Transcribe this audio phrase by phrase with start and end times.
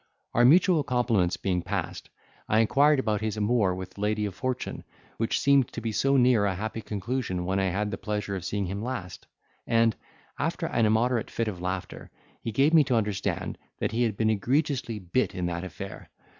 [0.33, 2.09] Our mutual compliments being past,
[2.49, 4.83] I inquired about his amour with the lady of fortune,
[5.17, 8.43] which seemed to be so near a happy conclusion when I had the pleasure of
[8.43, 9.27] seeing him last:
[9.67, 9.95] and,
[10.39, 12.09] after an immoderate fit of laughter,
[12.41, 16.09] he gave me to understand that he had been egregiously bit in that affair.